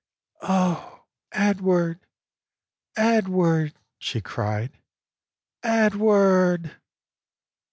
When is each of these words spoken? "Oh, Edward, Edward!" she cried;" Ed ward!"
"Oh, 0.41 1.05
Edward, 1.31 1.99
Edward!" 2.95 3.73
she 3.99 4.19
cried;" 4.19 4.71
Ed 5.63 5.93
ward!" 5.93 6.71